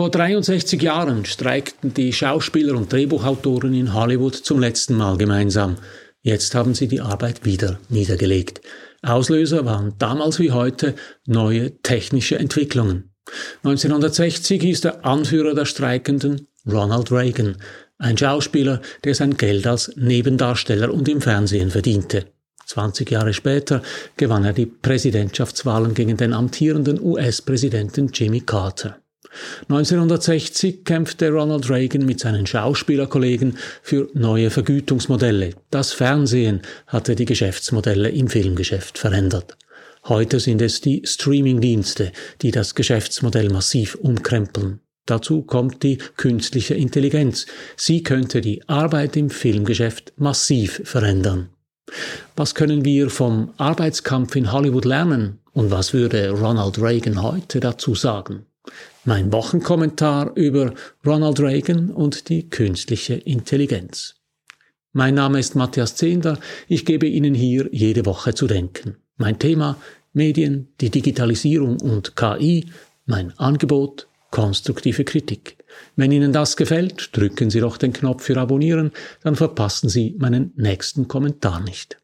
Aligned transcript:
Vor 0.00 0.10
63 0.10 0.80
Jahren 0.80 1.26
streikten 1.26 1.92
die 1.92 2.14
Schauspieler 2.14 2.74
und 2.74 2.90
Drehbuchautoren 2.90 3.74
in 3.74 3.92
Hollywood 3.92 4.34
zum 4.34 4.58
letzten 4.58 4.96
Mal 4.96 5.18
gemeinsam. 5.18 5.76
Jetzt 6.22 6.54
haben 6.54 6.72
sie 6.72 6.88
die 6.88 7.02
Arbeit 7.02 7.44
wieder 7.44 7.78
niedergelegt. 7.90 8.62
Auslöser 9.02 9.66
waren 9.66 9.92
damals 9.98 10.38
wie 10.38 10.52
heute 10.52 10.94
neue 11.26 11.82
technische 11.82 12.38
Entwicklungen. 12.38 13.12
1960 13.62 14.62
hieß 14.62 14.80
der 14.80 15.04
Anführer 15.04 15.54
der 15.54 15.66
Streikenden 15.66 16.46
Ronald 16.66 17.12
Reagan, 17.12 17.58
ein 17.98 18.16
Schauspieler, 18.16 18.80
der 19.04 19.14
sein 19.14 19.36
Geld 19.36 19.66
als 19.66 19.92
Nebendarsteller 19.96 20.94
und 20.94 21.10
im 21.10 21.20
Fernsehen 21.20 21.68
verdiente. 21.68 22.24
20 22.64 23.10
Jahre 23.10 23.34
später 23.34 23.82
gewann 24.16 24.46
er 24.46 24.54
die 24.54 24.64
Präsidentschaftswahlen 24.64 25.92
gegen 25.92 26.16
den 26.16 26.32
amtierenden 26.32 26.98
US-Präsidenten 27.02 28.08
Jimmy 28.14 28.40
Carter. 28.40 28.99
1960 29.68 30.84
kämpfte 30.84 31.30
Ronald 31.30 31.70
Reagan 31.70 32.04
mit 32.04 32.20
seinen 32.20 32.46
Schauspielerkollegen 32.46 33.56
für 33.82 34.08
neue 34.14 34.50
Vergütungsmodelle. 34.50 35.54
Das 35.70 35.92
Fernsehen 35.92 36.62
hatte 36.86 37.14
die 37.14 37.24
Geschäftsmodelle 37.24 38.08
im 38.08 38.28
Filmgeschäft 38.28 38.98
verändert. 38.98 39.56
Heute 40.04 40.40
sind 40.40 40.62
es 40.62 40.80
die 40.80 41.02
Streamingdienste, 41.04 42.12
die 42.42 42.50
das 42.50 42.74
Geschäftsmodell 42.74 43.50
massiv 43.50 43.94
umkrempeln. 43.96 44.80
Dazu 45.06 45.42
kommt 45.42 45.82
die 45.82 45.98
künstliche 46.16 46.74
Intelligenz. 46.74 47.46
Sie 47.76 48.02
könnte 48.02 48.40
die 48.40 48.66
Arbeit 48.68 49.16
im 49.16 49.28
Filmgeschäft 49.28 50.12
massiv 50.16 50.82
verändern. 50.84 51.50
Was 52.36 52.54
können 52.54 52.84
wir 52.84 53.10
vom 53.10 53.52
Arbeitskampf 53.56 54.36
in 54.36 54.52
Hollywood 54.52 54.84
lernen? 54.84 55.40
Und 55.52 55.70
was 55.70 55.92
würde 55.92 56.30
Ronald 56.30 56.80
Reagan 56.80 57.22
heute 57.22 57.58
dazu 57.58 57.94
sagen? 57.94 58.46
Mein 59.04 59.32
Wochenkommentar 59.32 60.36
über 60.36 60.74
Ronald 61.06 61.40
Reagan 61.40 61.90
und 61.90 62.28
die 62.28 62.50
künstliche 62.50 63.14
Intelligenz. 63.14 64.16
Mein 64.92 65.14
Name 65.14 65.38
ist 65.38 65.54
Matthias 65.54 65.96
Zehnder. 65.96 66.38
Ich 66.68 66.84
gebe 66.84 67.06
Ihnen 67.06 67.34
hier 67.34 67.68
jede 67.72 68.04
Woche 68.04 68.34
zu 68.34 68.46
denken. 68.46 68.96
Mein 69.16 69.38
Thema 69.38 69.78
Medien, 70.12 70.68
die 70.82 70.90
Digitalisierung 70.90 71.80
und 71.80 72.14
KI. 72.14 72.66
Mein 73.06 73.36
Angebot 73.38 74.06
konstruktive 74.30 75.04
Kritik. 75.04 75.56
Wenn 75.96 76.12
Ihnen 76.12 76.32
das 76.32 76.56
gefällt, 76.56 77.16
drücken 77.16 77.50
Sie 77.50 77.60
doch 77.60 77.78
den 77.78 77.92
Knopf 77.92 78.24
für 78.24 78.36
Abonnieren, 78.36 78.92
dann 79.22 79.36
verpassen 79.36 79.88
Sie 79.88 80.14
meinen 80.18 80.52
nächsten 80.56 81.08
Kommentar 81.08 81.60
nicht. 81.60 81.99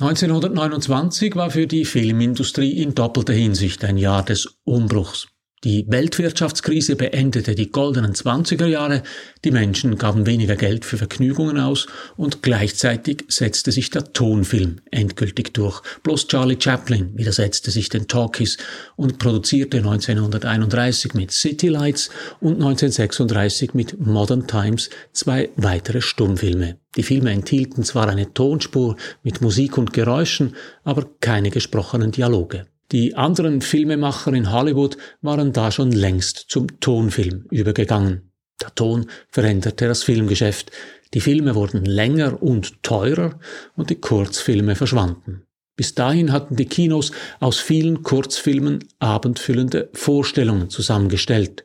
1929 0.00 1.36
war 1.36 1.50
für 1.50 1.68
die 1.68 1.84
Filmindustrie 1.84 2.82
in 2.82 2.94
doppelter 2.94 3.32
Hinsicht 3.32 3.84
ein 3.84 3.96
Jahr 3.96 4.24
des 4.24 4.58
Umbruchs. 4.64 5.28
Die 5.64 5.86
Weltwirtschaftskrise 5.88 6.94
beendete 6.94 7.54
die 7.54 7.70
goldenen 7.70 8.12
20er 8.12 8.66
Jahre, 8.66 9.02
die 9.46 9.50
Menschen 9.50 9.96
gaben 9.96 10.26
weniger 10.26 10.56
Geld 10.56 10.84
für 10.84 10.98
Vergnügungen 10.98 11.58
aus 11.58 11.86
und 12.18 12.42
gleichzeitig 12.42 13.24
setzte 13.28 13.72
sich 13.72 13.88
der 13.88 14.12
Tonfilm 14.12 14.80
endgültig 14.90 15.54
durch. 15.54 15.80
Bloß 16.02 16.28
Charlie 16.28 16.58
Chaplin 16.60 17.16
widersetzte 17.16 17.70
sich 17.70 17.88
den 17.88 18.08
Talkies 18.08 18.58
und 18.96 19.18
produzierte 19.18 19.78
1931 19.78 21.14
mit 21.14 21.32
City 21.32 21.68
Lights 21.68 22.10
und 22.40 22.56
1936 22.56 23.72
mit 23.72 23.98
Modern 23.98 24.46
Times 24.46 24.90
zwei 25.14 25.48
weitere 25.56 26.02
Stummfilme. 26.02 26.76
Die 26.94 27.02
Filme 27.02 27.30
enthielten 27.30 27.84
zwar 27.84 28.10
eine 28.10 28.34
Tonspur 28.34 28.96
mit 29.22 29.40
Musik 29.40 29.78
und 29.78 29.94
Geräuschen, 29.94 30.56
aber 30.84 31.08
keine 31.20 31.48
gesprochenen 31.48 32.12
Dialoge. 32.12 32.66
Die 32.92 33.14
anderen 33.14 33.60
Filmemacher 33.60 34.32
in 34.32 34.52
Hollywood 34.52 34.96
waren 35.22 35.52
da 35.52 35.70
schon 35.70 35.92
längst 35.92 36.46
zum 36.48 36.80
Tonfilm 36.80 37.46
übergegangen. 37.50 38.30
Der 38.60 38.74
Ton 38.74 39.06
veränderte 39.30 39.88
das 39.88 40.02
Filmgeschäft. 40.02 40.70
Die 41.12 41.20
Filme 41.20 41.54
wurden 41.54 41.84
länger 41.84 42.42
und 42.42 42.82
teurer 42.82 43.38
und 43.76 43.90
die 43.90 44.00
Kurzfilme 44.00 44.74
verschwanden. 44.74 45.46
Bis 45.76 45.94
dahin 45.94 46.30
hatten 46.30 46.56
die 46.56 46.66
Kinos 46.66 47.10
aus 47.40 47.58
vielen 47.58 48.02
Kurzfilmen 48.02 48.84
abendfüllende 49.00 49.90
Vorstellungen 49.92 50.70
zusammengestellt. 50.70 51.64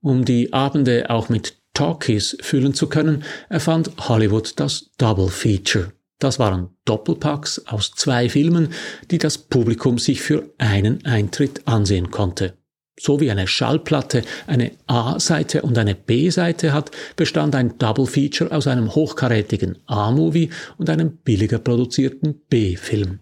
Um 0.00 0.24
die 0.24 0.52
Abende 0.52 1.10
auch 1.10 1.28
mit 1.28 1.58
Talkies 1.74 2.36
füllen 2.40 2.74
zu 2.74 2.88
können, 2.88 3.24
erfand 3.48 3.90
Hollywood 4.08 4.58
das 4.58 4.90
Double 4.98 5.28
Feature. 5.28 5.92
Das 6.22 6.38
waren 6.38 6.68
Doppelpacks 6.84 7.66
aus 7.66 7.90
zwei 7.96 8.28
Filmen, 8.28 8.68
die 9.10 9.18
das 9.18 9.38
Publikum 9.38 9.98
sich 9.98 10.22
für 10.22 10.50
einen 10.56 11.04
Eintritt 11.04 11.62
ansehen 11.66 12.12
konnte. 12.12 12.54
So 12.96 13.18
wie 13.18 13.32
eine 13.32 13.48
Schallplatte 13.48 14.22
eine 14.46 14.70
A-Seite 14.86 15.62
und 15.62 15.76
eine 15.78 15.96
B-Seite 15.96 16.72
hat, 16.72 16.92
bestand 17.16 17.56
ein 17.56 17.76
Double 17.76 18.06
Feature 18.06 18.52
aus 18.52 18.68
einem 18.68 18.94
hochkarätigen 18.94 19.78
A-Movie 19.86 20.50
und 20.78 20.88
einem 20.90 21.16
billiger 21.16 21.58
produzierten 21.58 22.42
B-Film. 22.48 23.18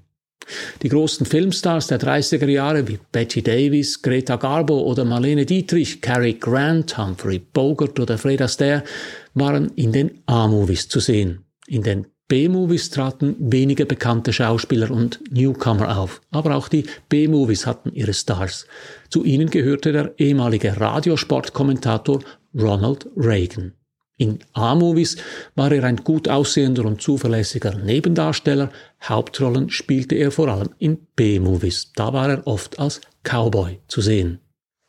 Die 0.83 0.91
großen 0.91 1.25
Filmstars 1.25 1.87
der 1.87 2.01
30er 2.01 2.49
Jahre 2.49 2.87
wie 2.87 2.99
Betty 3.13 3.41
Davis, 3.41 4.03
Greta 4.03 4.37
Garbo 4.37 4.79
oder 4.79 5.07
Marlene 5.07 5.47
Dietrich, 5.47 6.03
Cary 6.03 6.35
Grant, 6.35 6.99
Humphrey 6.99 7.39
Bogart 7.39 7.99
oder 7.99 8.19
Fred 8.19 8.43
Astaire 8.43 8.85
waren 9.33 9.71
in 9.77 9.91
den 9.93 10.19
A-Movies 10.27 10.89
zu 10.89 11.01
sehen. 11.01 11.47
In 11.67 11.83
den 11.83 12.07
B-Movies 12.31 12.91
traten 12.91 13.35
weniger 13.41 13.87
bekannte 13.87 14.33
Schauspieler 14.33 14.93
und 14.93 15.19
Newcomer 15.33 15.99
auf, 15.99 16.21
aber 16.31 16.55
auch 16.55 16.69
die 16.69 16.85
B-Movies 17.09 17.67
hatten 17.67 17.93
ihre 17.93 18.15
Stars. 18.15 18.69
Zu 19.09 19.25
ihnen 19.25 19.51
gehörte 19.51 19.91
der 19.91 20.15
ehemalige 20.17 20.81
Radiosportkommentator 20.81 22.21
Ronald 22.55 23.09
Reagan. 23.17 23.73
In 24.17 24.39
A-Movies 24.53 25.17
war 25.57 25.73
er 25.73 25.83
ein 25.83 25.97
gut 25.97 26.29
aussehender 26.29 26.85
und 26.85 27.03
zuverlässiger 27.03 27.75
Nebendarsteller, 27.75 28.71
Hauptrollen 29.03 29.69
spielte 29.69 30.15
er 30.15 30.31
vor 30.31 30.47
allem 30.47 30.71
in 30.79 30.99
B-Movies, 31.17 31.91
da 31.97 32.13
war 32.13 32.31
er 32.31 32.47
oft 32.47 32.79
als 32.79 33.01
Cowboy 33.25 33.81
zu 33.89 34.03
sehen. 34.03 34.39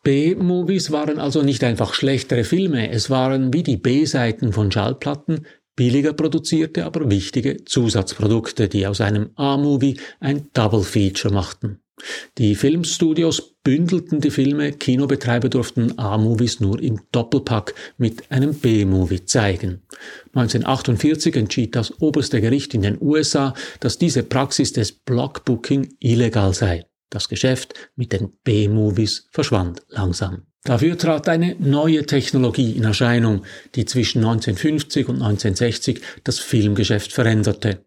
B-Movies 0.03 0.91
waren 0.91 1.19
also 1.19 1.41
nicht 1.41 1.63
einfach 1.63 1.95
schlechtere 1.95 2.43
Filme, 2.43 2.91
es 2.91 3.09
waren 3.09 3.51
wie 3.51 3.63
die 3.63 3.77
B-Seiten 3.77 4.53
von 4.53 4.71
Schallplatten, 4.71 5.47
billiger 5.75 6.13
produzierte, 6.13 6.85
aber 6.85 7.09
wichtige 7.09 7.63
Zusatzprodukte, 7.65 8.67
die 8.67 8.87
aus 8.87 9.01
einem 9.01 9.31
A-Movie 9.35 9.99
ein 10.19 10.49
Double 10.53 10.83
Feature 10.83 11.33
machten. 11.33 11.81
Die 12.37 12.55
Filmstudios 12.55 13.55
bündelten 13.63 14.21
die 14.21 14.31
Filme, 14.31 14.71
Kinobetreiber 14.71 15.49
durften 15.49 15.97
A-Movies 15.99 16.59
nur 16.59 16.81
im 16.81 16.99
Doppelpack 17.11 17.75
mit 17.97 18.31
einem 18.31 18.55
B-Movie 18.55 19.25
zeigen. 19.25 19.83
1948 20.33 21.35
entschied 21.35 21.75
das 21.75 22.01
oberste 22.01 22.41
Gericht 22.41 22.73
in 22.73 22.81
den 22.81 22.97
USA, 22.99 23.53
dass 23.79 23.97
diese 23.97 24.23
Praxis 24.23 24.73
des 24.73 24.91
Blockbooking 24.91 25.95
illegal 25.99 26.53
sei. 26.53 26.85
Das 27.09 27.27
Geschäft 27.27 27.73
mit 27.95 28.13
den 28.13 28.31
B-Movies 28.43 29.27
verschwand 29.31 29.83
langsam. 29.89 30.47
Dafür 30.63 30.95
trat 30.95 31.27
eine 31.27 31.55
neue 31.57 32.05
Technologie 32.05 32.73
in 32.73 32.83
Erscheinung, 32.83 33.43
die 33.73 33.85
zwischen 33.85 34.19
1950 34.19 35.07
und 35.07 35.15
1960 35.15 36.01
das 36.23 36.37
Filmgeschäft 36.37 37.11
veränderte. 37.11 37.83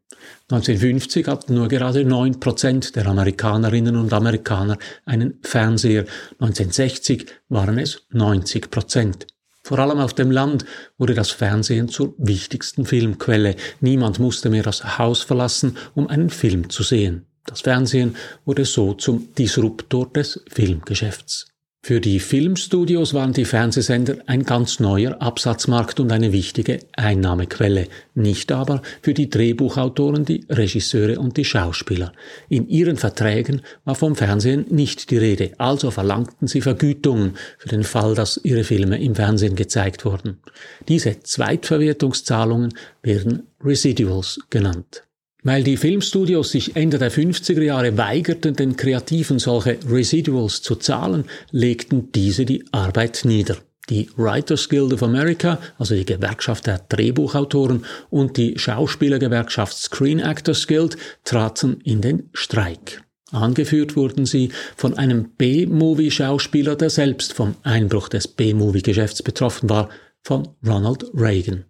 1950 0.50 1.28
hatten 1.28 1.54
nur 1.54 1.68
gerade 1.68 2.04
neun 2.04 2.40
Prozent 2.40 2.96
der 2.96 3.06
Amerikanerinnen 3.06 3.96
und 3.96 4.12
Amerikaner 4.12 4.78
einen 5.04 5.38
Fernseher, 5.42 6.04
1960 6.40 7.26
waren 7.48 7.78
es 7.78 8.02
90 8.10 8.70
Prozent. 8.70 9.26
Vor 9.62 9.78
allem 9.78 9.98
auf 9.98 10.12
dem 10.12 10.30
Land 10.30 10.66
wurde 10.98 11.14
das 11.14 11.30
Fernsehen 11.30 11.88
zur 11.88 12.14
wichtigsten 12.18 12.84
Filmquelle. 12.84 13.56
Niemand 13.80 14.18
musste 14.18 14.50
mehr 14.50 14.62
das 14.62 14.98
Haus 14.98 15.22
verlassen, 15.22 15.78
um 15.94 16.08
einen 16.08 16.28
Film 16.28 16.68
zu 16.68 16.82
sehen. 16.82 17.26
Das 17.46 17.62
Fernsehen 17.62 18.16
wurde 18.44 18.64
so 18.64 18.94
zum 18.94 19.32
Disruptor 19.34 20.12
des 20.12 20.42
Filmgeschäfts. 20.48 21.53
Für 21.86 22.00
die 22.00 22.18
Filmstudios 22.18 23.12
waren 23.12 23.34
die 23.34 23.44
Fernsehsender 23.44 24.16
ein 24.24 24.44
ganz 24.44 24.80
neuer 24.80 25.20
Absatzmarkt 25.20 26.00
und 26.00 26.12
eine 26.12 26.32
wichtige 26.32 26.78
Einnahmequelle, 26.96 27.88
nicht 28.14 28.52
aber 28.52 28.80
für 29.02 29.12
die 29.12 29.28
Drehbuchautoren, 29.28 30.24
die 30.24 30.46
Regisseure 30.48 31.20
und 31.20 31.36
die 31.36 31.44
Schauspieler. 31.44 32.14
In 32.48 32.70
ihren 32.70 32.96
Verträgen 32.96 33.60
war 33.84 33.96
vom 33.96 34.16
Fernsehen 34.16 34.64
nicht 34.70 35.10
die 35.10 35.18
Rede, 35.18 35.50
also 35.58 35.90
verlangten 35.90 36.48
sie 36.48 36.62
Vergütungen 36.62 37.34
für 37.58 37.68
den 37.68 37.84
Fall, 37.84 38.14
dass 38.14 38.40
ihre 38.42 38.64
Filme 38.64 38.98
im 38.98 39.14
Fernsehen 39.14 39.54
gezeigt 39.54 40.06
wurden. 40.06 40.38
Diese 40.88 41.20
Zweitverwertungszahlungen 41.20 42.72
werden 43.02 43.48
Residuals 43.62 44.40
genannt. 44.48 45.03
Weil 45.44 45.62
die 45.62 45.76
Filmstudios 45.76 46.50
sich 46.52 46.74
Ende 46.74 46.98
der 46.98 47.12
50er 47.12 47.62
Jahre 47.62 47.98
weigerten, 47.98 48.56
den 48.56 48.76
Kreativen 48.76 49.38
solche 49.38 49.78
Residuals 49.86 50.62
zu 50.62 50.74
zahlen, 50.74 51.26
legten 51.50 52.10
diese 52.12 52.46
die 52.46 52.64
Arbeit 52.72 53.20
nieder. 53.24 53.58
Die 53.90 54.08
Writers 54.16 54.70
Guild 54.70 54.94
of 54.94 55.02
America, 55.02 55.58
also 55.78 55.94
die 55.94 56.06
Gewerkschaft 56.06 56.66
der 56.66 56.78
Drehbuchautoren, 56.88 57.84
und 58.08 58.38
die 58.38 58.58
Schauspielergewerkschaft 58.58 59.76
Screen 59.76 60.20
Actors 60.20 60.66
Guild 60.66 60.96
traten 61.24 61.78
in 61.84 62.00
den 62.00 62.30
Streik. 62.32 63.02
Angeführt 63.30 63.96
wurden 63.96 64.24
sie 64.24 64.50
von 64.76 64.94
einem 64.96 65.28
B-Movie-Schauspieler, 65.36 66.76
der 66.76 66.88
selbst 66.88 67.34
vom 67.34 67.56
Einbruch 67.64 68.08
des 68.08 68.28
B-Movie-Geschäfts 68.28 69.22
betroffen 69.22 69.68
war, 69.68 69.90
von 70.22 70.48
Ronald 70.66 71.04
Reagan. 71.12 71.66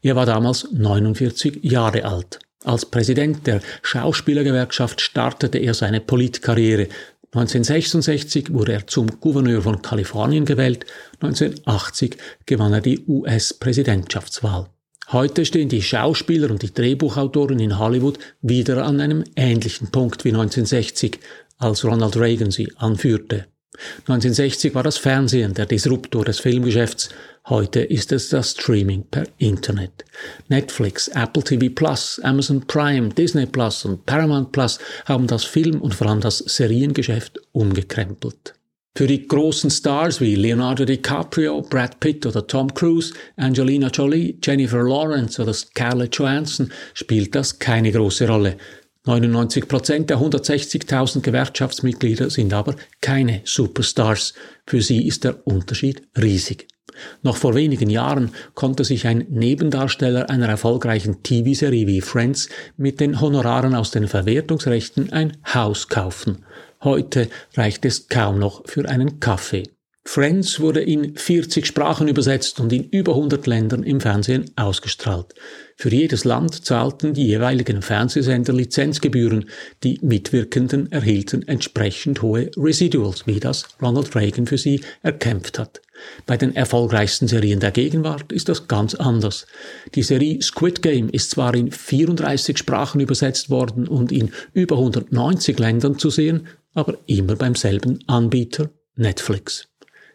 Er 0.00 0.16
war 0.16 0.26
damals 0.26 0.66
49 0.72 1.60
Jahre 1.62 2.04
alt. 2.04 2.40
Als 2.64 2.86
Präsident 2.86 3.46
der 3.46 3.60
Schauspielergewerkschaft 3.82 5.00
startete 5.00 5.58
er 5.58 5.74
seine 5.74 6.00
Politkarriere. 6.00 6.88
1966 7.32 8.52
wurde 8.52 8.72
er 8.72 8.86
zum 8.86 9.20
Gouverneur 9.20 9.62
von 9.62 9.82
Kalifornien 9.82 10.44
gewählt. 10.44 10.86
1980 11.20 12.16
gewann 12.46 12.72
er 12.72 12.80
die 12.80 13.04
US-Präsidentschaftswahl. 13.06 14.68
Heute 15.10 15.44
stehen 15.44 15.68
die 15.68 15.82
Schauspieler 15.82 16.50
und 16.50 16.62
die 16.62 16.72
Drehbuchautoren 16.72 17.58
in 17.58 17.78
Hollywood 17.78 18.18
wieder 18.40 18.84
an 18.84 19.00
einem 19.00 19.24
ähnlichen 19.34 19.90
Punkt 19.90 20.24
wie 20.24 20.30
1960, 20.30 21.18
als 21.58 21.84
Ronald 21.84 22.16
Reagan 22.16 22.50
sie 22.50 22.72
anführte. 22.76 23.46
1960 24.00 24.74
war 24.74 24.82
das 24.82 24.98
Fernsehen 24.98 25.54
der 25.54 25.66
Disruptor 25.66 26.24
des 26.24 26.40
Filmgeschäfts, 26.40 27.08
heute 27.48 27.80
ist 27.80 28.12
es 28.12 28.28
das 28.28 28.50
Streaming 28.50 29.04
per 29.10 29.24
Internet. 29.38 30.04
Netflix, 30.48 31.08
Apple 31.08 31.42
TV 31.42 31.74
Plus, 31.74 32.20
Amazon 32.22 32.66
Prime, 32.66 33.08
Disney 33.08 33.46
Plus 33.46 33.84
und 33.86 34.04
Paramount 34.04 34.52
Plus 34.52 34.78
haben 35.06 35.26
das 35.26 35.44
Film- 35.44 35.80
und 35.80 35.94
vor 35.94 36.08
allem 36.08 36.20
das 36.20 36.38
Seriengeschäft 36.38 37.40
umgekrempelt. 37.52 38.54
Für 38.94 39.06
die 39.06 39.26
großen 39.26 39.70
Stars 39.70 40.20
wie 40.20 40.34
Leonardo 40.34 40.84
DiCaprio, 40.84 41.62
Brad 41.62 41.98
Pitt 41.98 42.26
oder 42.26 42.46
Tom 42.46 42.74
Cruise, 42.74 43.14
Angelina 43.36 43.88
Jolie, 43.88 44.36
Jennifer 44.42 44.82
Lawrence 44.82 45.40
oder 45.40 45.54
Scarlett 45.54 46.14
Johansson 46.16 46.70
spielt 46.92 47.34
das 47.34 47.58
keine 47.58 47.90
große 47.90 48.28
Rolle. 48.28 48.58
99 49.04 49.66
Prozent 49.66 50.10
der 50.10 50.18
160.000 50.18 51.22
Gewerkschaftsmitglieder 51.22 52.30
sind 52.30 52.54
aber 52.54 52.76
keine 53.00 53.40
Superstars. 53.44 54.34
Für 54.64 54.80
sie 54.80 55.06
ist 55.08 55.24
der 55.24 55.44
Unterschied 55.44 56.02
riesig. 56.16 56.68
Noch 57.22 57.36
vor 57.36 57.56
wenigen 57.56 57.90
Jahren 57.90 58.30
konnte 58.54 58.84
sich 58.84 59.08
ein 59.08 59.26
Nebendarsteller 59.28 60.30
einer 60.30 60.48
erfolgreichen 60.48 61.22
TV-Serie 61.24 61.88
wie 61.88 62.00
Friends 62.00 62.48
mit 62.76 63.00
den 63.00 63.20
Honoraren 63.20 63.74
aus 63.74 63.90
den 63.90 64.06
Verwertungsrechten 64.06 65.12
ein 65.12 65.36
Haus 65.52 65.88
kaufen. 65.88 66.44
Heute 66.82 67.28
reicht 67.56 67.84
es 67.84 68.08
kaum 68.08 68.38
noch 68.38 68.62
für 68.68 68.88
einen 68.88 69.18
Kaffee. 69.18 69.64
Friends 70.04 70.58
wurde 70.58 70.80
in 70.80 71.16
40 71.16 71.64
Sprachen 71.64 72.08
übersetzt 72.08 72.58
und 72.58 72.72
in 72.72 72.84
über 72.84 73.12
100 73.12 73.46
Ländern 73.46 73.84
im 73.84 74.00
Fernsehen 74.00 74.50
ausgestrahlt. 74.56 75.32
Für 75.76 75.90
jedes 75.90 76.24
Land 76.24 76.64
zahlten 76.64 77.14
die 77.14 77.26
jeweiligen 77.26 77.82
Fernsehsender 77.82 78.52
Lizenzgebühren. 78.52 79.48
Die 79.84 80.00
Mitwirkenden 80.02 80.90
erhielten 80.90 81.46
entsprechend 81.46 82.20
hohe 82.20 82.50
Residuals, 82.56 83.26
wie 83.28 83.38
das 83.38 83.68
Ronald 83.80 84.14
Reagan 84.16 84.46
für 84.46 84.58
sie 84.58 84.82
erkämpft 85.02 85.58
hat. 85.60 85.80
Bei 86.26 86.36
den 86.36 86.56
erfolgreichsten 86.56 87.28
Serien 87.28 87.60
der 87.60 87.70
Gegenwart 87.70 88.32
ist 88.32 88.48
das 88.48 88.66
ganz 88.66 88.96
anders. 88.96 89.46
Die 89.94 90.02
Serie 90.02 90.42
Squid 90.42 90.82
Game 90.82 91.08
ist 91.10 91.30
zwar 91.30 91.54
in 91.54 91.70
34 91.70 92.58
Sprachen 92.58 93.00
übersetzt 93.00 93.50
worden 93.50 93.86
und 93.86 94.10
in 94.10 94.32
über 94.52 94.76
190 94.76 95.58
Ländern 95.60 95.96
zu 95.96 96.10
sehen, 96.10 96.48
aber 96.74 96.98
immer 97.06 97.36
beim 97.36 97.54
selben 97.54 98.00
Anbieter 98.08 98.70
Netflix. 98.96 99.71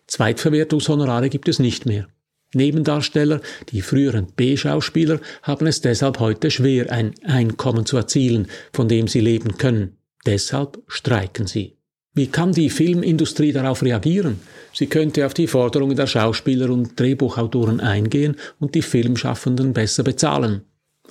Zweitverwertungshonorare 0.07 1.29
gibt 1.29 1.47
es 1.47 1.59
nicht 1.59 1.85
mehr. 1.85 2.07
Nebendarsteller, 2.53 3.41
die 3.69 3.81
früheren 3.81 4.27
B-Schauspieler, 4.35 5.19
haben 5.43 5.67
es 5.67 5.81
deshalb 5.81 6.19
heute 6.19 6.49
schwer, 6.49 6.91
ein 6.91 7.13
Einkommen 7.23 7.85
zu 7.85 7.97
erzielen, 7.97 8.47
von 8.71 8.87
dem 8.87 9.07
sie 9.07 9.19
leben 9.19 9.57
können. 9.57 9.97
Deshalb 10.25 10.81
streiken 10.87 11.45
sie. 11.45 11.77
Wie 12.13 12.27
kann 12.27 12.51
die 12.51 12.69
Filmindustrie 12.69 13.51
darauf 13.51 13.83
reagieren? 13.83 14.39
Sie 14.73 14.87
könnte 14.87 15.25
auf 15.25 15.33
die 15.33 15.47
Forderungen 15.47 15.95
der 15.95 16.07
Schauspieler 16.07 16.69
und 16.69 16.99
Drehbuchautoren 16.99 17.79
eingehen 17.79 18.37
und 18.59 18.75
die 18.75 18.81
Filmschaffenden 18.81 19.73
besser 19.73 20.03
bezahlen. 20.03 20.61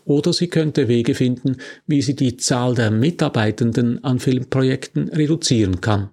Oder 0.04 0.32
sie 0.32 0.48
könnte 0.48 0.88
Wege 0.88 1.14
finden, 1.14 1.58
wie 1.86 2.02
sie 2.02 2.16
die 2.16 2.36
Zahl 2.36 2.74
der 2.74 2.90
Mitarbeitenden 2.90 4.02
an 4.04 4.18
Filmprojekten 4.18 5.08
reduzieren 5.10 5.80
kann. 5.80 6.10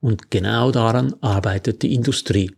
Und 0.00 0.30
genau 0.30 0.70
daran 0.70 1.14
arbeitet 1.20 1.82
die 1.82 1.94
Industrie. 1.94 2.52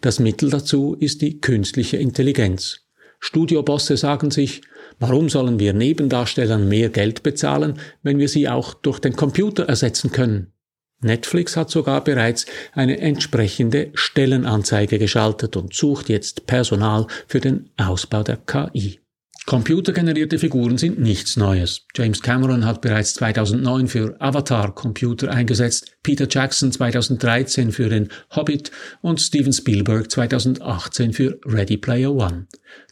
Das 0.00 0.18
Mittel 0.18 0.50
dazu 0.50 0.96
ist 0.98 1.22
die 1.22 1.40
künstliche 1.40 1.96
Intelligenz. 1.96 2.80
Studiobosse 3.20 3.96
sagen 3.96 4.32
sich, 4.32 4.62
warum 4.98 5.28
sollen 5.28 5.60
wir 5.60 5.72
Nebendarstellern 5.72 6.68
mehr 6.68 6.88
Geld 6.88 7.22
bezahlen, 7.22 7.78
wenn 8.02 8.18
wir 8.18 8.28
sie 8.28 8.48
auch 8.48 8.74
durch 8.74 8.98
den 8.98 9.14
Computer 9.14 9.64
ersetzen 9.64 10.10
können? 10.10 10.52
Netflix 11.00 11.56
hat 11.56 11.70
sogar 11.70 12.02
bereits 12.02 12.46
eine 12.72 12.98
entsprechende 12.98 13.90
Stellenanzeige 13.94 14.98
geschaltet 14.98 15.56
und 15.56 15.74
sucht 15.74 16.08
jetzt 16.08 16.46
Personal 16.46 17.06
für 17.26 17.40
den 17.40 17.70
Ausbau 17.76 18.22
der 18.22 18.36
KI. 18.36 19.01
Computergenerierte 19.44 20.38
Figuren 20.38 20.78
sind 20.78 21.00
nichts 21.00 21.36
Neues. 21.36 21.86
James 21.96 22.22
Cameron 22.22 22.64
hat 22.64 22.80
bereits 22.80 23.14
2009 23.14 23.88
für 23.88 24.16
Avatar 24.20 24.72
Computer 24.74 25.30
eingesetzt, 25.30 25.96
Peter 26.02 26.26
Jackson 26.30 26.70
2013 26.70 27.72
für 27.72 27.88
den 27.88 28.08
Hobbit 28.34 28.70
und 29.00 29.20
Steven 29.20 29.52
Spielberg 29.52 30.10
2018 30.10 31.12
für 31.12 31.40
Ready 31.44 31.76
Player 31.76 32.12
One. 32.12 32.46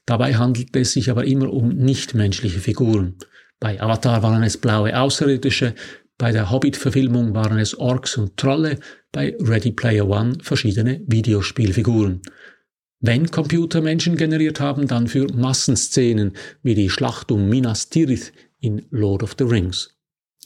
Dabei 0.06 0.34
handelt 0.34 0.74
es 0.74 0.92
sich 0.92 1.08
aber 1.08 1.24
immer 1.24 1.52
um 1.52 1.68
nichtmenschliche 1.68 2.58
Figuren. 2.58 3.16
Bei 3.60 3.80
Avatar 3.80 4.22
waren 4.22 4.42
es 4.42 4.56
blaue 4.56 4.98
Außerirdische, 4.98 5.74
bei 6.18 6.32
der 6.32 6.50
Hobbit-Verfilmung 6.50 7.32
waren 7.32 7.58
es 7.58 7.78
Orks 7.78 8.18
und 8.18 8.36
Trolle, 8.36 8.78
bei 9.12 9.36
Ready 9.40 9.72
Player 9.72 10.06
One 10.08 10.38
verschiedene 10.42 11.00
Videospielfiguren. 11.06 12.22
Wenn 13.02 13.30
Computer 13.30 13.80
Menschen 13.80 14.16
generiert 14.16 14.60
haben, 14.60 14.86
dann 14.86 15.08
für 15.08 15.26
Massenszenen 15.32 16.34
wie 16.62 16.74
die 16.74 16.90
Schlacht 16.90 17.32
um 17.32 17.48
Minas 17.48 17.88
Tirith 17.88 18.32
in 18.60 18.84
Lord 18.90 19.22
of 19.22 19.36
the 19.38 19.44
Rings. 19.44 19.96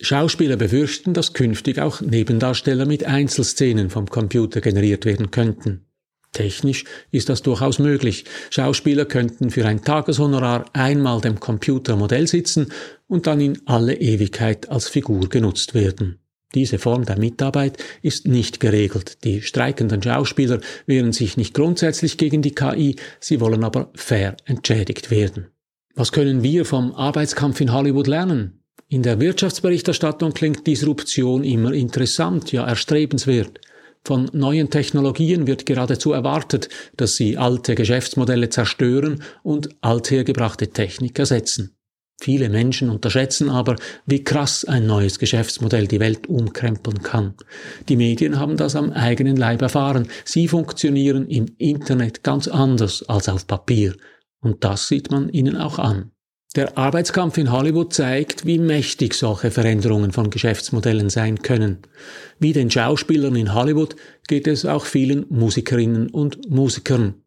Schauspieler 0.01 0.57
befürchten, 0.57 1.15
dass 1.15 1.33
künftig 1.33 1.81
auch 1.81 2.01
Nebendarsteller 2.01 2.87
mit 2.87 3.05
Einzelszenen 3.05 3.91
vom 3.91 4.07
Computer 4.07 4.61
generiert 4.61 5.05
werden 5.05 5.33
könnten. 5.33 5.87
Technisch 6.33 6.85
ist 7.11 7.29
das 7.29 7.43
durchaus 7.43 7.81
möglich. 7.81 8.25
Schauspieler 8.51 9.05
könnten 9.05 9.51
für 9.51 9.67
ein 9.67 9.83
Tageshonorar 9.83 10.67
einmal 10.73 11.21
dem 11.21 11.41
Computermodell 11.41 12.29
sitzen 12.29 12.73
und 13.09 13.27
dann 13.27 13.41
in 13.41 13.63
alle 13.67 13.95
Ewigkeit 13.95 14.69
als 14.69 14.89
Figur 14.89 15.29
genutzt 15.29 15.75
werden. 15.75 16.21
Diese 16.55 16.79
Form 16.79 17.05
der 17.05 17.19
Mitarbeit 17.19 17.79
ist 18.03 18.29
nicht 18.29 18.61
geregelt. 18.61 19.25
Die 19.25 19.43
streikenden 19.43 20.03
Schauspieler 20.03 20.61
wehren 20.87 21.13
sich 21.13 21.37
nicht 21.37 21.55
grundsätzlich 21.55 22.17
gegen 22.17 22.43
die 22.43 22.55
KI, 22.55 22.97
sie 23.21 23.41
wollen 23.41 23.65
aber 23.65 23.91
fair 23.95 24.37
entschädigt 24.45 25.11
werden. 25.11 25.49
Was 25.95 26.13
können 26.13 26.43
wir 26.43 26.65
vom 26.65 26.95
Arbeitskampf 26.95 27.61
in 27.61 27.73
Hollywood 27.73 28.07
lernen? 28.07 28.61
In 28.89 29.03
der 29.03 29.21
Wirtschaftsberichterstattung 29.21 30.35
klingt 30.35 30.67
Disruption 30.67 31.43
immer 31.43 31.73
interessant, 31.73 32.53
ja 32.53 32.67
erstrebenswert. 32.67 33.61
Von 34.05 34.29
neuen 34.33 34.69
Technologien 34.69 35.47
wird 35.47 35.65
geradezu 35.65 36.13
erwartet, 36.13 36.69
dass 36.97 37.17
sie 37.17 37.39
alte 37.39 37.75
Geschäftsmodelle 37.75 38.51
zerstören 38.51 39.23
und 39.43 39.71
althergebrachte 39.81 40.69
Technik 40.69 41.19
ersetzen. 41.19 41.75
Viele 42.21 42.49
Menschen 42.49 42.91
unterschätzen 42.91 43.51
aber, 43.51 43.77
wie 44.07 44.23
krass 44.23 44.65
ein 44.65 44.87
neues 44.87 45.19
Geschäftsmodell 45.19 45.87
die 45.87 46.01
Welt 46.01 46.29
umkrempeln 46.29 47.03
kann. 47.03 47.35
Die 47.89 47.97
Medien 47.97 48.39
haben 48.39 48.57
das 48.57 48.77
am 48.77 48.93
eigenen 48.93 49.37
Leib 49.37 49.63
erfahren. 49.63 50.09
Sie 50.25 50.49
funktionieren 50.49 51.27
im 51.29 51.47
Internet 51.59 52.23
ganz 52.23 52.49
anders 52.49 53.03
als 53.09 53.29
auf 53.29 53.47
Papier. 53.47 53.95
Und 54.41 54.63
das 54.63 54.89
sieht 54.89 55.11
man 55.11 55.29
ihnen 55.29 55.57
auch 55.57 55.79
an. 55.79 56.13
Der 56.55 56.79
Arbeitskampf 56.79 57.37
in 57.37 57.51
Hollywood 57.51 57.93
zeigt, 57.93 58.47
wie 58.47 58.61
mächtig 58.61 59.15
solche 59.15 59.51
Veränderungen 59.51 60.13
von 60.13 60.31
Geschäftsmodellen 60.31 61.11
sein 61.11 61.43
können. 61.43 61.79
Wie 62.39 62.53
den 62.53 62.71
Schauspielern 62.71 63.35
in 63.35 63.55
Hollywood 63.55 63.97
geht 64.29 64.47
es 64.47 64.65
auch 64.65 64.85
vielen 64.85 65.27
Musikerinnen 65.31 66.11
und 66.11 66.49
Musikern. 66.49 67.24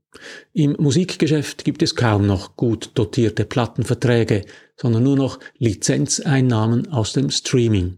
Im 0.54 0.76
Musikgeschäft 0.80 1.64
gibt 1.64 1.82
es 1.82 1.96
kaum 1.96 2.26
noch 2.26 2.56
gut 2.56 2.92
dotierte 2.96 3.46
Plattenverträge, 3.46 4.46
sondern 4.76 5.04
nur 5.04 5.16
noch 5.16 5.40
Lizenzeinnahmen 5.58 6.92
aus 6.92 7.14
dem 7.14 7.30
Streaming. 7.30 7.98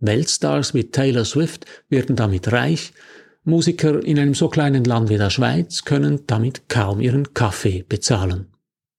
Weltstars 0.00 0.74
wie 0.74 0.90
Taylor 0.90 1.24
Swift 1.24 1.66
werden 1.88 2.16
damit 2.16 2.50
reich, 2.52 2.92
Musiker 3.44 4.04
in 4.04 4.20
einem 4.20 4.34
so 4.34 4.48
kleinen 4.48 4.84
Land 4.84 5.08
wie 5.08 5.18
der 5.18 5.30
Schweiz 5.30 5.84
können 5.84 6.20
damit 6.28 6.68
kaum 6.68 7.00
ihren 7.00 7.34
Kaffee 7.34 7.84
bezahlen. 7.88 8.46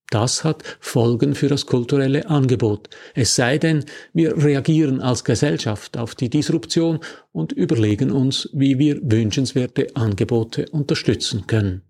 Das 0.10 0.44
hat 0.44 0.64
Folgen 0.80 1.34
für 1.34 1.48
das 1.48 1.66
kulturelle 1.66 2.30
Angebot. 2.30 2.90
Es 3.16 3.36
sei 3.36 3.58
denn, 3.58 3.86
wir 4.14 4.38
reagieren 4.38 5.02
als 5.02 5.24
Gesellschaft 5.24 5.98
auf 5.98 6.14
die 6.14 6.30
Disruption 6.30 7.00
und 7.32 7.52
überlegen 7.52 8.12
uns, 8.12 8.50
wie 8.54 8.78
wir 8.78 9.00
wünschenswerte 9.02 9.88
Angebote 9.96 10.68
unterstützen 10.70 11.48
können. 11.48 11.82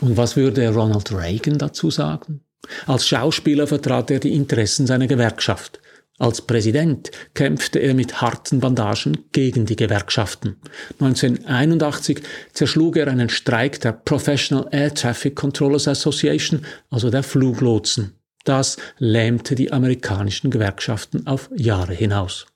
Und 0.00 0.16
was 0.16 0.36
würde 0.36 0.68
Ronald 0.68 1.12
Reagan 1.12 1.58
dazu 1.58 1.90
sagen? 1.90 2.40
Als 2.86 3.06
Schauspieler 3.06 3.66
vertrat 3.66 4.10
er 4.10 4.20
die 4.20 4.34
Interessen 4.34 4.86
seiner 4.86 5.06
Gewerkschaft. 5.06 5.80
Als 6.18 6.42
Präsident 6.42 7.12
kämpfte 7.34 7.78
er 7.78 7.94
mit 7.94 8.20
harten 8.20 8.58
Bandagen 8.58 9.26
gegen 9.30 9.66
die 9.66 9.76
Gewerkschaften. 9.76 10.56
1981 11.00 12.22
zerschlug 12.52 12.96
er 12.96 13.06
einen 13.06 13.28
Streik 13.28 13.80
der 13.80 13.92
Professional 13.92 14.66
Air 14.72 14.92
Traffic 14.94 15.36
Controllers 15.36 15.86
Association, 15.86 16.66
also 16.90 17.08
der 17.10 17.22
Fluglotsen. 17.22 18.14
Das 18.44 18.78
lähmte 18.98 19.54
die 19.54 19.72
amerikanischen 19.72 20.50
Gewerkschaften 20.50 21.26
auf 21.26 21.50
Jahre 21.54 21.94
hinaus. 21.94 22.46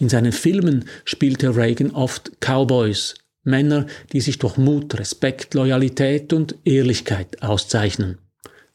In 0.00 0.08
seinen 0.08 0.32
Filmen 0.32 0.86
spielte 1.04 1.54
Reagan 1.54 1.92
oft 1.92 2.32
Cowboys, 2.40 3.14
Männer, 3.42 3.86
die 4.12 4.20
sich 4.20 4.38
durch 4.38 4.56
Mut, 4.56 4.98
Respekt, 4.98 5.54
Loyalität 5.54 6.32
und 6.32 6.56
Ehrlichkeit 6.64 7.42
auszeichnen. 7.42 8.18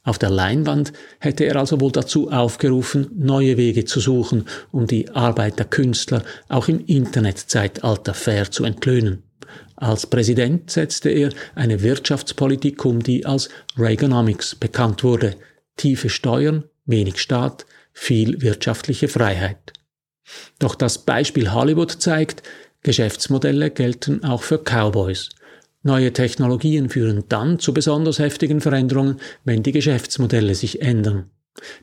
Auf 0.03 0.19
der 0.19 0.29
Leinwand 0.29 0.93
hätte 1.19 1.45
er 1.45 1.55
also 1.55 1.81
wohl 1.81 1.91
dazu 1.91 2.29
aufgerufen, 2.31 3.07
neue 3.15 3.57
Wege 3.57 3.85
zu 3.85 3.99
suchen, 3.99 4.45
um 4.71 4.85
die 4.85 5.09
Arbeit 5.09 5.57
der 5.57 5.65
Künstler 5.65 6.23
auch 6.47 6.67
im 6.67 6.85
Internetzeitalter 6.85 8.13
fair 8.13 8.51
zu 8.51 8.63
entlöhnen. 8.65 9.23
Als 9.75 10.07
Präsident 10.07 10.69
setzte 10.69 11.09
er 11.09 11.31
eine 11.55 11.81
Wirtschaftspolitik 11.81 12.85
um, 12.85 13.01
die 13.01 13.25
als 13.25 13.49
Reaganomics 13.77 14.55
bekannt 14.55 15.03
wurde. 15.03 15.35
Tiefe 15.75 16.09
Steuern, 16.09 16.65
wenig 16.85 17.19
Staat, 17.19 17.65
viel 17.91 18.41
wirtschaftliche 18.41 19.07
Freiheit. 19.07 19.73
Doch 20.59 20.75
das 20.75 20.99
Beispiel 20.99 21.51
Hollywood 21.51 21.91
zeigt, 21.91 22.43
Geschäftsmodelle 22.85 23.71
gelten 23.71 24.23
auch 24.23 24.43
für 24.43 24.59
Cowboys. 24.59 25.29
Neue 25.81 26.13
Technologien 26.13 26.87
führen 26.87 27.23
dann 27.29 27.57
zu 27.57 27.73
besonders 27.73 28.19
heftigen 28.19 28.61
Veränderungen, 28.61 29.17
wenn 29.43 29.63
die 29.63 29.71
Geschäftsmodelle 29.71 30.53
sich 30.53 30.83
ändern. 30.83 31.31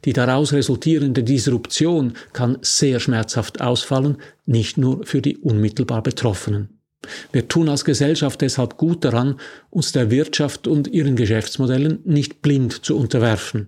Die 0.05 0.13
daraus 0.13 0.53
resultierende 0.53 1.25
Disruption 1.25 2.13
kann 2.33 2.59
sehr 2.61 3.01
schmerzhaft 3.01 3.61
ausfallen, 3.61 4.19
nicht 4.47 4.79
nur 4.79 5.05
für 5.05 5.21
die 5.21 5.39
unmittelbar 5.39 6.05
Betroffenen. 6.05 6.79
Wir 7.33 7.49
tun 7.49 7.69
als 7.69 7.85
Gesellschaft 7.85 8.41
deshalb 8.41 8.77
gut 8.77 9.05
daran, 9.05 9.41
uns 9.71 9.91
der 9.91 10.13
Wirtschaft 10.13 10.69
und 10.69 10.87
ihren 10.87 11.17
Geschäftsmodellen 11.17 11.99
nicht 12.05 12.43
blind 12.43 12.85
zu 12.85 12.97
unterwerfen. 12.97 13.67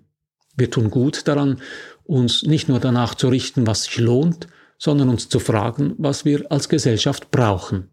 Wir 0.56 0.70
tun 0.70 0.88
gut 0.88 1.26
daran, 1.26 1.60
uns 2.04 2.44
nicht 2.44 2.68
nur 2.68 2.78
danach 2.78 3.16
zu 3.16 3.26
richten, 3.26 3.66
was 3.66 3.84
sich 3.84 3.98
lohnt, 3.98 4.46
sondern 4.84 5.08
uns 5.08 5.30
zu 5.30 5.38
fragen, 5.38 5.94
was 5.96 6.26
wir 6.26 6.52
als 6.52 6.68
Gesellschaft 6.68 7.30
brauchen. 7.30 7.88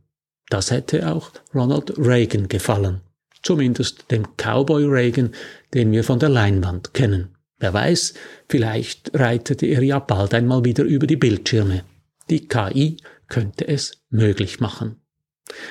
Das 0.49 0.71
hätte 0.71 1.09
auch 1.09 1.31
Ronald 1.55 1.97
Reagan 1.97 2.49
gefallen. 2.49 2.99
Zumindest 3.43 4.11
dem 4.11 4.27
Cowboy 4.35 4.83
Reagan, 4.83 5.31
den 5.73 5.93
wir 5.93 6.03
von 6.03 6.19
der 6.19 6.27
Leinwand 6.27 6.93
kennen. 6.93 7.29
Wer 7.59 7.73
weiß, 7.73 8.13
vielleicht 8.49 9.17
reitete 9.17 9.67
er 9.67 9.81
ja 9.81 9.99
bald 9.99 10.33
einmal 10.33 10.65
wieder 10.65 10.83
über 10.83 11.07
die 11.07 11.15
Bildschirme. 11.15 11.85
Die 12.29 12.45
KI 12.49 12.97
könnte 13.29 13.69
es 13.69 14.03
möglich 14.09 14.59
machen. 14.59 14.97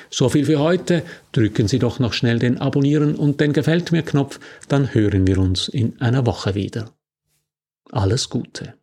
So 0.09 0.27
viel 0.27 0.45
für 0.45 0.57
heute. 0.57 1.03
Drücken 1.33 1.67
Sie 1.67 1.77
doch 1.77 1.99
noch 1.99 2.13
schnell 2.13 2.39
den 2.39 2.57
Abonnieren 2.57 3.13
und 3.13 3.39
den 3.39 3.53
Gefällt 3.53 3.91
mir 3.91 4.01
Knopf, 4.01 4.39
dann 4.67 4.91
hören 4.91 5.27
wir 5.27 5.37
uns 5.37 5.67
in 5.67 6.01
einer 6.01 6.25
Woche 6.25 6.55
wieder. 6.55 6.95
Alles 7.91 8.29
Gute. 8.29 8.80